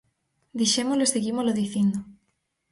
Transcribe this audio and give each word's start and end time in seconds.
Dixémolo 0.59 1.03
e 1.05 1.11
seguímolo 1.13 1.57
dicindo. 1.59 1.99